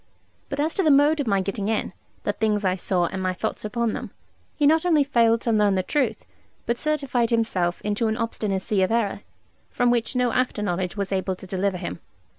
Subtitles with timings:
[0.49, 1.93] But as to the mode of my getting in,
[2.23, 4.09] the things I saw, and my thoughts upon them,
[4.55, 6.25] he not only failed to learn the truth,
[6.65, 9.21] but certified himself into an obstinacy of error,
[9.69, 11.99] from which no after knowledge was able to deliver him.